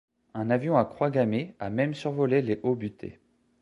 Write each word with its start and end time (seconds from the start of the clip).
Un 0.33 0.49
avion 0.49 0.79
à 0.79 0.85
croix 0.85 1.11
gammée 1.11 1.53
a 1.59 1.69
même 1.69 1.93
survolé 1.93 2.41
les 2.41 2.59
Hauts-Buttés. 2.63 3.19